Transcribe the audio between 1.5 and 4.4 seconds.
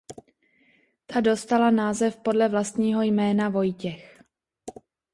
název podle vlastního jména Vojtěch.